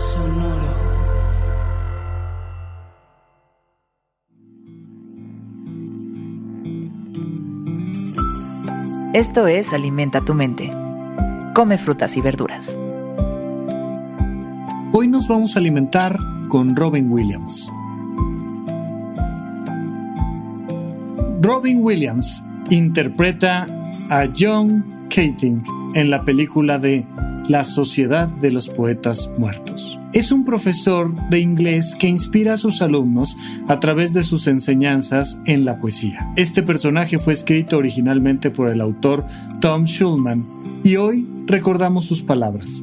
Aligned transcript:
Sonoro. 0.00 0.70
Esto 9.12 9.46
es 9.46 9.74
Alimenta 9.74 10.24
tu 10.24 10.32
mente. 10.32 10.70
Come 11.54 11.76
frutas 11.76 12.16
y 12.16 12.22
verduras. 12.22 12.78
Hoy 14.92 15.06
nos 15.06 15.28
vamos 15.28 15.56
a 15.56 15.58
alimentar 15.58 16.18
con 16.48 16.74
Robin 16.74 17.12
Williams. 17.12 17.68
Robin 21.42 21.80
Williams 21.82 22.42
interpreta 22.70 23.66
a 24.08 24.26
John 24.36 24.84
Keating 25.10 25.62
en 25.94 26.08
la 26.08 26.24
película 26.24 26.78
de 26.78 27.06
La 27.48 27.64
Sociedad 27.64 28.28
de 28.28 28.50
los 28.50 28.68
Poetas 28.68 29.30
Muertos. 29.38 29.98
Es 30.12 30.32
un 30.32 30.44
profesor 30.44 31.14
de 31.30 31.38
inglés 31.38 31.96
que 31.98 32.08
inspira 32.08 32.54
a 32.54 32.56
sus 32.56 32.82
alumnos 32.82 33.36
a 33.68 33.78
través 33.78 34.12
de 34.12 34.24
sus 34.24 34.48
enseñanzas 34.48 35.40
en 35.46 35.64
la 35.64 35.78
poesía. 35.78 36.32
Este 36.36 36.62
personaje 36.62 37.18
fue 37.18 37.32
escrito 37.32 37.78
originalmente 37.78 38.50
por 38.50 38.70
el 38.70 38.80
autor 38.80 39.24
Tom 39.60 39.84
Schulman 39.84 40.44
y 40.82 40.96
hoy 40.96 41.26
recordamos 41.46 42.06
sus 42.06 42.22
palabras. 42.22 42.82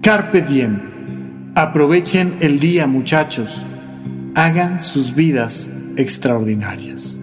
Carpe 0.00 0.40
diem. 0.40 0.80
Aprovechen 1.54 2.34
el 2.40 2.58
día 2.58 2.86
muchachos. 2.86 3.64
Hagan 4.34 4.80
sus 4.80 5.14
vidas 5.14 5.68
extraordinarias. 5.96 7.20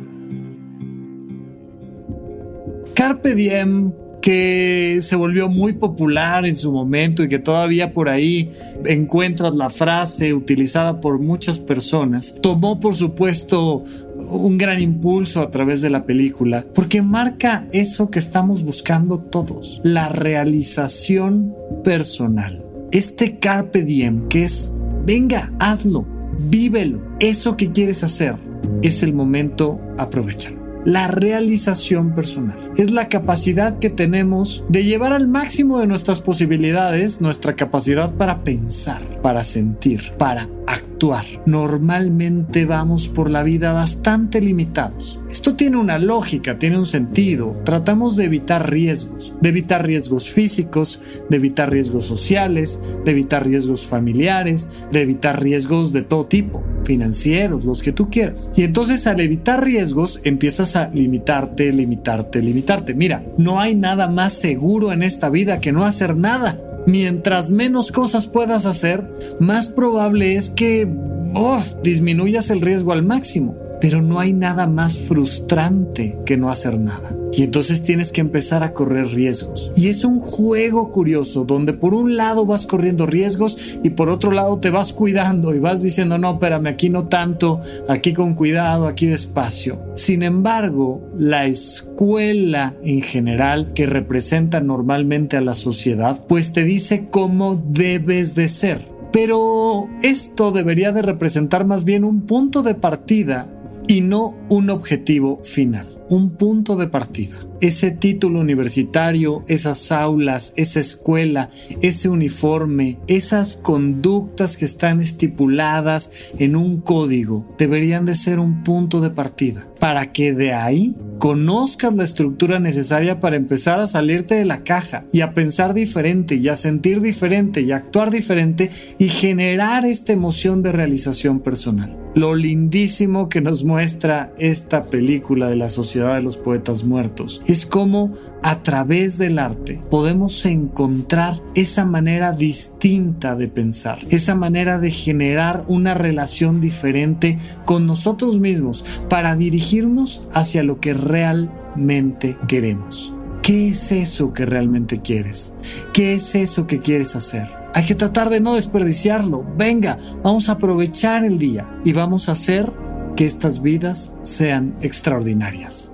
Carpe 2.94 3.34
diem 3.34 3.92
que 4.22 4.98
se 5.02 5.16
volvió 5.16 5.48
muy 5.48 5.73
popular 5.73 6.46
en 6.46 6.56
su 6.56 6.72
momento 6.72 7.23
y 7.23 7.28
que 7.28 7.40
todavía 7.40 7.94
por 7.94 8.10
ahí 8.10 8.50
encuentras 8.86 9.56
la 9.56 9.70
frase 9.70 10.34
utilizada 10.34 11.00
por 11.00 11.20
muchas 11.20 11.60
personas, 11.60 12.36
tomó 12.42 12.80
por 12.80 12.95
supuesto 12.95 13.84
un 14.18 14.58
gran 14.58 14.82
impulso 14.82 15.42
a 15.42 15.52
través 15.52 15.82
de 15.82 15.90
la 15.90 16.06
película 16.06 16.66
porque 16.73 17.02
marca 17.02 17.68
eso 17.72 18.10
que 18.10 18.20
estamos 18.20 18.64
buscando 18.64 19.20
todos, 19.20 19.80
la 19.84 20.10
realización 20.10 21.56
personal. 21.84 22.66
Este 22.92 23.38
carpe 23.38 23.84
diem 23.84 24.28
que 24.28 24.44
es, 24.44 24.72
venga, 25.06 25.54
hazlo, 25.60 26.06
vívelo, 26.50 27.02
eso 27.20 27.58
que 27.58 27.72
quieres 27.72 28.04
hacer, 28.04 28.36
es 28.82 29.04
el 29.04 29.14
momento, 29.14 29.80
aprovechalo 29.98 30.57
la 30.88 31.08
realización 31.08 32.16
personal. 32.16 32.58
Es 32.78 32.92
la 32.92 33.10
capacidad 33.10 33.78
que 33.78 33.90
tenemos 33.90 34.64
de 34.70 34.86
llevar 34.86 35.12
al 35.12 35.28
máximo 35.28 35.80
de 35.80 35.86
nuestras 35.86 36.22
posibilidades 36.22 37.20
nuestra 37.20 37.58
capacidad 37.58 38.14
para 38.14 38.46
pensar, 38.46 39.02
para 39.22 39.44
sentir, 39.44 40.14
para 40.18 40.48
actuar. 40.66 41.26
Normalmente 41.45 42.66
vamos 42.66 43.10
por 43.10 43.30
la 43.30 43.44
vida 43.44 43.73
bastante 43.73 44.39
limitados. 44.39 45.20
Esto 45.30 45.56
tiene 45.56 45.78
una 45.78 46.00
lógica, 46.00 46.58
tiene 46.58 46.78
un 46.78 46.86
sentido. 46.86 47.54
Tratamos 47.66 48.16
de 48.16 48.26
evitar 48.26 48.70
riesgos, 48.72 49.34
de 49.42 49.50
evitar 49.50 49.86
riesgos 49.86 50.30
físicos, 50.30 51.02
de 51.30 51.36
evitar 51.36 51.70
riesgos 51.70 52.06
sociales, 52.06 52.82
de 53.04 53.11
evitar 53.11 53.45
riesgos 53.45 53.86
familiares, 53.86 54.72
de 54.92 55.02
evitar 55.02 55.42
riesgos 55.42 55.92
de 55.92 56.02
todo 56.02 56.28
tipo, 56.28 56.64
financieros, 56.87 57.65
los 57.65 57.83
que 57.83 57.92
tú 57.92 58.09
quieras. 58.09 58.49
Y 58.55 58.64
entonces 58.64 59.05
al 59.08 59.20
evitar 59.20 59.64
riesgos 59.64 60.21
empiezas 60.23 60.77
a 60.77 60.87
limitarte, 60.87 61.73
limitarte, 61.73 62.42
limitarte. 62.42 62.93
Mira, 62.93 63.23
no 63.37 63.59
hay 63.59 63.75
nada 63.75 64.08
más 64.08 64.33
seguro 64.33 64.93
en 64.93 65.03
esta 65.03 65.30
vida 65.30 65.59
que 65.59 65.73
no 65.73 65.83
hacer 65.83 66.15
nada 66.15 66.58
mientras 66.87 67.52
menos 67.52 67.92
cosas 67.92 68.27
puedas 68.27 68.65
hacer, 68.65 69.03
más 69.42 69.67
probable 69.67 70.36
es 70.36 70.49
que 70.49 70.87
oh, 71.36 71.61
disminuyas 71.83 72.49
el 72.49 72.61
riesgo 72.61 72.93
al 72.93 73.04
máximo. 73.04 73.67
Pero 73.80 74.02
no 74.02 74.20
hay 74.20 74.33
nada 74.33 74.67
más 74.67 74.98
frustrante 74.98 76.17
que 76.26 76.38
no 76.38 76.49
hacer 76.49 76.80
nada. 76.80 77.11
Y 77.33 77.43
entonces 77.43 77.83
tienes 77.83 78.11
que 78.11 78.21
empezar 78.21 78.64
a 78.64 78.73
correr 78.73 79.08
riesgos. 79.08 79.71
Y 79.76 79.89
es 79.89 80.04
un 80.05 80.20
juego 80.20 80.89
curioso 80.89 81.45
donde 81.45 81.73
por 81.73 81.93
un 81.93 82.17
lado 82.17 82.45
vas 82.45 82.66
corriendo 82.66 83.05
riesgos 83.05 83.58
y 83.83 83.92
por 83.92 84.10
otro 84.10 84.32
lado 84.32 84.60
te 84.60 84.71
vas 84.71 84.93
cuidando 84.93 85.54
y 85.54 85.60
vas 85.60 85.83
diciendo, 85.83 86.17
no, 86.17 86.33
espérame, 86.33 86.67
aquí 86.67 86.89
no 86.89 87.08
tanto, 87.08 87.60
aquí 87.87 88.14
con 88.14 88.33
cuidado, 88.33 88.87
aquí 88.87 89.05
despacio. 89.05 89.80
Sin 89.95 90.23
embargo, 90.23 91.02
la 91.17 91.45
escuela 91.45 92.73
en 92.83 93.02
general 93.02 93.73
que 93.73 93.86
representa 93.86 94.60
normalmente 94.60 95.37
a 95.37 95.42
la 95.42 95.54
sociedad, 95.54 96.20
pues 96.27 96.54
te 96.54 96.64
dice 96.64 97.08
cómo 97.11 97.61
debes 97.67 98.36
de 98.36 98.49
ser. 98.49 98.98
Pero 99.11 99.89
esto 100.02 100.52
debería 100.52 100.92
de 100.92 101.02
representar 101.02 101.66
más 101.66 101.83
bien 101.83 102.04
un 102.04 102.21
punto 102.21 102.61
de 102.61 102.76
partida 102.76 103.49
y 103.87 104.02
no 104.02 104.36
un 104.49 104.70
objetivo 104.70 105.39
final, 105.43 105.87
un 106.09 106.31
punto 106.31 106.75
de 106.75 106.87
partida. 106.87 107.37
Ese 107.61 107.89
título 107.89 108.39
universitario, 108.39 109.43
esas 109.48 109.92
aulas, 109.92 110.53
esa 110.58 110.80
escuela, 110.80 111.49
ese 111.81 112.09
uniforme, 112.09 112.99
esas 113.08 113.55
conductas 113.55 114.58
que 114.58 114.65
están 114.65 115.02
estipuladas 115.02 116.11
en 116.37 116.55
un 116.55 116.81
código, 116.81 117.48
deberían 117.58 118.05
de 118.05 118.14
ser 118.14 118.39
un 118.39 118.61
punto 118.64 119.02
de 119.02 119.09
partida 119.09 119.67
para 119.80 120.11
que 120.11 120.33
de 120.33 120.54
ahí 120.54 120.95
conozcas 121.20 121.93
la 121.95 122.04
estructura 122.04 122.60
necesaria 122.60 123.20
para 123.20 123.36
empezar 123.36 123.80
a 123.80 123.88
salirte 123.88 124.36
de 124.36 124.45
la 124.45 124.64
caja 124.64 125.05
y 125.11 125.21
a 125.21 125.33
pensar 125.33 125.73
diferente 125.73 126.36
y 126.36 126.48
a 126.48 126.55
sentir 126.55 127.02
diferente 127.02 127.61
y 127.61 127.71
a 127.71 127.77
actuar 127.77 128.12
diferente 128.12 128.69
y 128.98 129.10
generar 129.10 129.86
esta 129.86 130.13
emoción 130.13 130.62
de 130.62 130.71
realización 130.71 131.39
personal. 131.39 131.98
Lo 132.16 132.33
lindísimo 132.33 133.30
que 133.30 133.42
nos 133.42 133.63
muestra 133.63 134.33
esta 134.39 134.83
película 134.83 135.50
de 135.50 135.56
la 135.56 135.69
Sociedad 135.69 136.16
de 136.16 136.24
los 136.24 136.38
Poetas 136.38 136.83
Muertos 136.83 137.44
es 137.45 137.66
cómo 137.66 138.13
a 138.42 138.63
través 138.63 139.18
del 139.18 139.39
arte 139.39 139.81
podemos 139.92 140.45
encontrar 140.45 141.36
esa 141.54 141.86
manera 141.86 142.31
distinta 142.31 143.36
de 143.36 143.48
pensar, 143.48 144.00
esa 144.10 144.36
manera 144.36 144.80
de 144.80 144.89
generar 144.89 145.63
una 145.68 145.94
relación 145.94 146.62
diferente 146.62 147.38
con 147.66 147.86
nosotros 147.86 148.39
mismos 148.39 148.83
para 149.10 149.36
dirigirnos 149.68 150.24
hacia 150.33 150.63
lo 150.63 150.80
que 150.80 150.94
realmente 150.94 152.38
queremos. 152.48 153.13
¿Qué 153.44 153.69
es 153.69 153.92
eso 153.92 154.33
que 154.33 154.45
realmente 154.45 155.01
quieres? 155.01 155.54
¿Qué 155.94 156.13
es 156.13 156.36
eso 156.36 156.68
que 156.68 156.80
quieres 156.80 157.16
hacer? 157.16 157.48
Hay 157.74 157.86
que 157.86 157.95
tratar 157.95 158.30
de 158.30 158.39
no 158.39 158.56
desperdiciarlo. 158.56 159.45
Venga, 159.57 159.98
vamos 160.24 160.50
a 160.50 160.54
aprovechar 160.54 161.25
el 161.25 161.38
día 161.38 161.69
y 161.83 161.94
vamos 161.94 162.30
a 162.30 162.33
hacer 162.33 162.72
que 163.16 163.25
estas 163.25 163.62
vidas 163.62 164.13
sean 164.24 164.74
extraordinarias. 164.81 165.92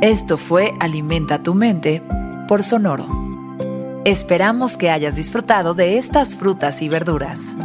Esto 0.00 0.38
fue 0.38 0.72
Alimenta 0.80 1.42
tu 1.42 1.54
mente 1.54 2.02
por 2.46 2.62
Sonoro. 2.62 3.27
Esperamos 4.04 4.76
que 4.76 4.90
hayas 4.90 5.16
disfrutado 5.16 5.74
de 5.74 5.98
estas 5.98 6.36
frutas 6.36 6.82
y 6.82 6.88
verduras. 6.88 7.56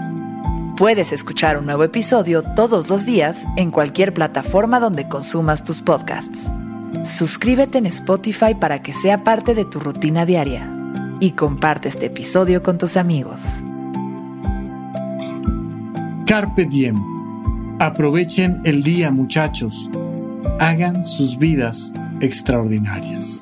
Puedes 0.75 1.13
escuchar 1.13 1.57
un 1.57 1.65
nuevo 1.65 1.83
episodio 1.83 2.41
todos 2.41 2.89
los 2.89 3.05
días 3.05 3.45
en 3.55 3.69
cualquier 3.69 4.13
plataforma 4.13 4.79
donde 4.79 5.07
consumas 5.07 5.63
tus 5.63 5.81
podcasts. 5.81 6.51
Suscríbete 7.03 7.77
en 7.77 7.85
Spotify 7.85 8.55
para 8.59 8.81
que 8.81 8.93
sea 8.93 9.23
parte 9.23 9.53
de 9.53 9.63
tu 9.65 9.79
rutina 9.79 10.25
diaria 10.25 10.69
y 11.19 11.31
comparte 11.31 11.87
este 11.87 12.07
episodio 12.07 12.63
con 12.63 12.79
tus 12.79 12.97
amigos. 12.97 13.63
Carpe 16.25 16.65
diem. 16.65 16.97
Aprovechen 17.79 18.61
el 18.65 18.81
día 18.81 19.11
muchachos. 19.11 19.89
Hagan 20.59 21.05
sus 21.05 21.37
vidas 21.37 21.93
extraordinarias. 22.21 23.41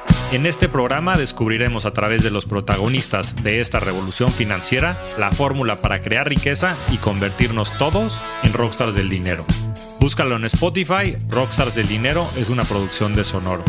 En 0.31 0.45
este 0.45 0.69
programa 0.69 1.17
descubriremos 1.17 1.85
a 1.85 1.91
través 1.91 2.23
de 2.23 2.31
los 2.31 2.45
protagonistas 2.45 3.43
de 3.43 3.59
esta 3.59 3.81
revolución 3.81 4.31
financiera 4.31 4.97
la 5.19 5.29
fórmula 5.29 5.81
para 5.81 5.99
crear 5.99 6.29
riqueza 6.29 6.77
y 6.89 6.99
convertirnos 6.99 7.77
todos 7.77 8.17
en 8.41 8.53
rockstars 8.53 8.95
del 8.95 9.09
dinero. 9.09 9.43
Búscalo 9.99 10.37
en 10.37 10.45
Spotify, 10.45 11.17
Rockstars 11.27 11.75
del 11.75 11.87
Dinero 11.87 12.29
es 12.37 12.49
una 12.49 12.63
producción 12.63 13.13
de 13.13 13.25
Sonoro. 13.25 13.65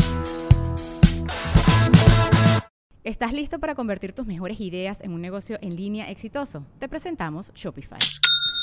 ¿Estás 3.03 3.33
listo 3.33 3.59
para 3.59 3.75
convertir 3.75 4.13
tus 4.13 4.25
mejores 4.25 4.61
ideas 4.61 5.01
en 5.01 5.11
un 5.11 5.19
negocio 5.19 5.59
en 5.61 5.75
línea 5.75 6.09
exitoso? 6.09 6.65
Te 6.79 6.87
presentamos 6.87 7.51
Shopify. 7.53 7.99